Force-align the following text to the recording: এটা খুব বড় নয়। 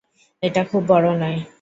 এটা 0.43 0.61
খুব 0.63 0.83
বড় 0.87 1.07
নয়। 1.17 1.39